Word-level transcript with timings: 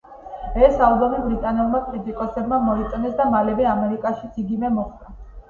ეს 0.67 0.79
ალბომი 0.85 1.19
ბრიტანელმა 1.25 1.81
კრიტიკოსებმა 1.89 2.59
მოიწონეს 2.69 3.15
და 3.21 3.29
მალევე 3.35 3.69
ამერიკაშიც 3.75 4.43
იგივე 4.47 4.75
მოხდა. 4.81 5.15